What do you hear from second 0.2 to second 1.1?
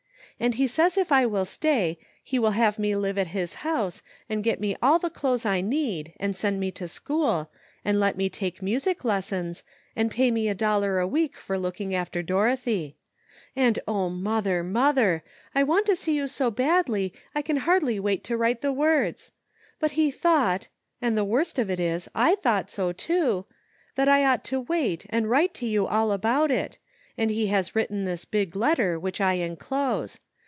And he says